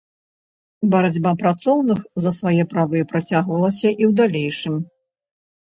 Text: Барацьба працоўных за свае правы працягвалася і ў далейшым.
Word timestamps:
Барацьба 0.95 1.33
працоўных 1.41 1.99
за 2.25 2.31
свае 2.39 2.63
правы 2.73 3.03
працягвалася 3.13 3.87
і 3.91 4.03
ў 4.11 4.11
далейшым. 4.25 4.83